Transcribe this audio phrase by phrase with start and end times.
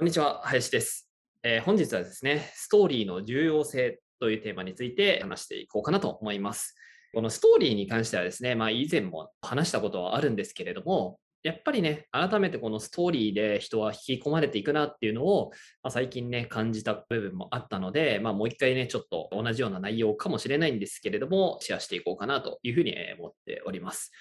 [0.00, 1.10] こんにちは林です、
[1.42, 6.74] えー、本日はですねストーリーの重要性というテーマについて話していこうかなと思います
[7.12, 15.50] このストーリーに関してはですね、まあ、以前も話したことはあるんですけれども、やっぱりね、改めてこのストーリーで人は引き込まれていくなっていうのを、
[15.82, 24.12] まあ、最近ね、感じた部分もあったので、まあ、もう一回ね、ちょっと同じような内容かもしれないんですけれども、シェアしていこうかなというふうに思っております。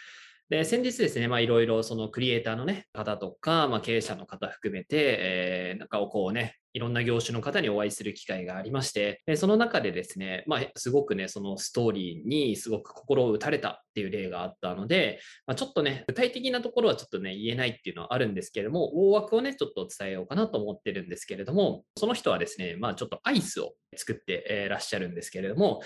[0.50, 25.82] で、先日ですね、まあいろいろそのクリエイターのね、方とか、まあ経営者の方含めて、えー、なんかをこうね、いろんな業種の方にお会いする機会がありまして、その中でですね、まあ、すごくね、そのストーリーにすごく心を打たれたっていう例があったので、まあ、ちょっとね、具体的なところはちょっとね、言えないっていうのはあるんですけれども、大枠をね、ちょっと伝えようかなと思ってるんですけれども、その人はですね、まあちょっとアイスを作ってらっしゃるんですけれども、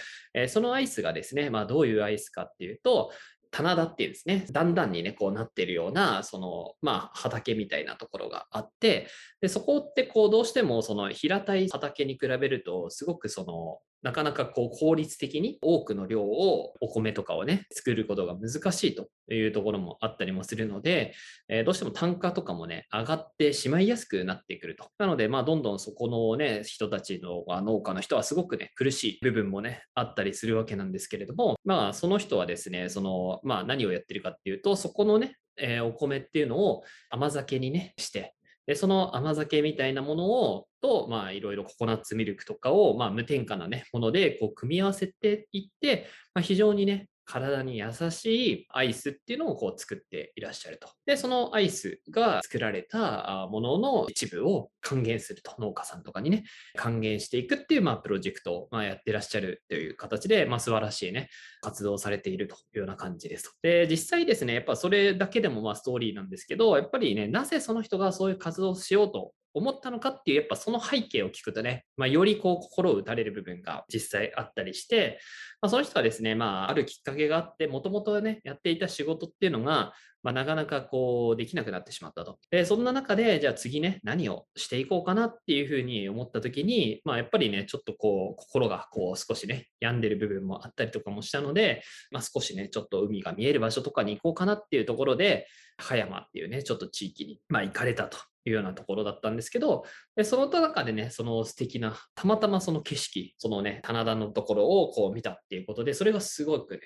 [0.48, 3.12] そのアイスがですね、まあどういうアイスかっていうと、
[3.54, 9.08] 棚田っていうんですね、だんだんにね、こうなってるような、その、まあ、畑みたいなところがあって、
[9.42, 21.14] で、そこってこう、どうしても、その平たい畑に比べると、すごくその、なかなかこう効率的に多くの量をお米とかをね、作ることが難しいというところもあったりもするので、
[21.48, 24.90] えー、どうしても単価とかもね、上がってしまいやすくなってくると。
[24.98, 38.36] なので、まあ、どんどんそこのね、人たちの農家の人はすごくね、苦しい部分もね、あったりするわけなんですけれども、まあ、その人はですね、その、まあ、何をやってるかっていうと、そこのね、えー、お米っていうのを甘酒にね、して、
[38.66, 50.90] で、その甘酒みたいなものを、と、まあ、いろいろココナッツミルクとかを、まあ、無添加なね、もので、こう、組み合わせていって、まあ、非常にね、体に優しいアイスっていうのをこう作っていらっしゃると。
[51.06, 55.54] で、そのアイスが作られたものの一部を還元すると。
[55.60, 56.44] 農家さんとかにね、
[56.76, 61.30] 還元していくっていう、まあ、プロジェクトを、まあ、やってらっしゃるという形で、まあ、素晴らしいね、
[61.62, 63.52] 活動されているというような感じですと。
[63.62, 75.20] で、実際ですね、やっぱそれだけでもまあストーリーなんですけど、やっぱりね、なぜその人がそういう活動をしようと思ったのかっていう、やっぱその背景を聞くとね、まあ、よりこう心を打たれる部分が実際あったりして、
[75.62, 79.94] まあ、その人はですね、まあ、あるきっかけがあって、もともとね、やっていた仕事っていうのが、
[80.24, 82.40] まあ、なかなかこう、できなくなってしまったと。
[82.50, 95.48] で、そんな中で、じゃあ次ね、何をしていこうかなっていうふうに思った時に、まあ、やっぱりね、ちょっとこう、心がこう、少しね、病んでる部分もあったりとかもしたので、まあ、少しね、ちょっと海が見える場所とかに行こうかなっていうところで、
[95.78, 99.86] 葉山っていうね、ちょっと地域に、まあ、行かれたというようなところだったんですけど、
[100.16, 106.82] でその中でね、その素敵な、たまたまその景色、そのね、棚田のところをこう見たっていうことで、それがすごくね、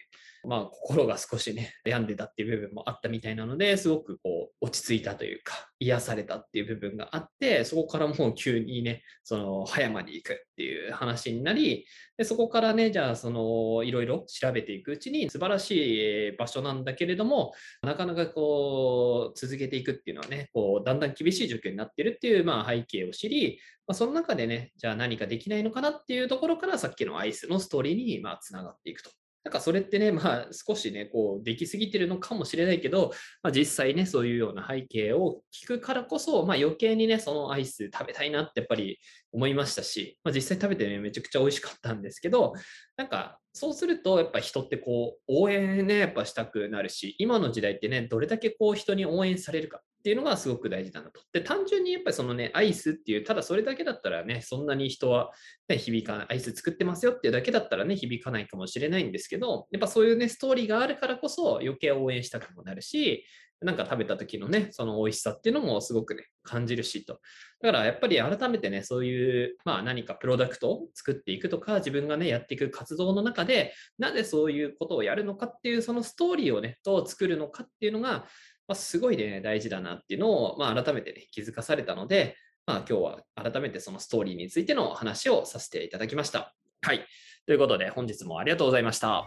[0.48, 11.86] まあ心が少しね、病んでたっていう部分もあったみたいなので、すごくこう落ち着いたというか、癒されたっていう部分があって、そこからもう急にね、その葉山に行くっていう話になり、
[12.18, 29.12] でそこからね、じゃあそのいろいろ調べていくうちに素晴らしい場所なんだけれども、なかなかこう続けていくっていうのはね、こうだんだん厳しい状況になってるっていうまあ背景を知り、まあ、その中でね、じゃあ何かできないのかなっていうところからさっきのアイスのストーリーにまあつながっていくと。
[29.44, 33.12] なんかそれってね、まあ少しね、こうできすぎてるのかもしれないけど、
[33.42, 39.00] まあ、実際ね、そういうような背景を聞くからこそ、まあ余計にね、そのアイス食べたいなってやっぱり
[39.32, 42.54] 思いましたし、まあ、実際食べてね、めちゃくちゃ美味しかったんですけど、
[42.98, 51.20] なんかそうするとやっぱ人ってこう応援ね、やっぱしたくなるし、今の時代ってね、どれだけこう人に応援されるかっていうのがすごく大事だなと。
[51.34, 55.32] で、単純にやっぱりそのね、アイスっていう、ただそれだけだったらね、そんなに人は、
[55.68, 63.26] ね、響かない、アイス作ってますよっていうだけだったらね、響かないかもしれないんですけど、やっぱそういうね、ストーリーがあるからこそ余計応援したくもなるし、
[63.60, 67.20] なんか食べた時のね、その美味しさっていうのもすごくね、感じるしと。
[67.62, 78.28] だからやっぱり改めてね、そういう、まあ何かプロダクトを作っていくとか、自分がね、やっていく活動の中で、なぜそういうことをやるのかっていう、そのストーリーをね、どう作るのかっていうのが、
[78.68, 82.36] まあ、すごいね、大事だなっていうのを、まあ、改めてね、気づかされたので、
[82.66, 86.54] まあ、今日は改めてそのストーリーについての話をさせていただきました。
[86.82, 87.06] はい。
[87.46, 89.26] ということで、本日もありがとうございました。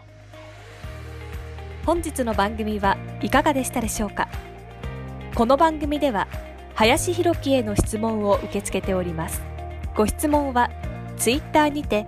[1.87, 4.29] 本日の番組はいかがでしたでしょうか？
[5.33, 6.27] この番組では、
[6.75, 9.41] 林博樹への質問を受け付けております。
[9.95, 10.69] ご質問は、
[11.17, 12.05] ツイッターにて、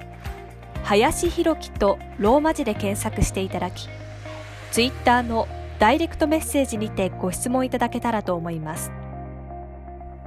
[0.84, 3.90] 林博樹とローマ字で検索していただき、
[4.72, 5.48] ツイッターの
[5.80, 8.92] ダイレクトメッセージにてご質問いただけたらと思います。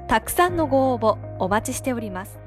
[0.09, 2.46] たくさんのご応募お待ちしております。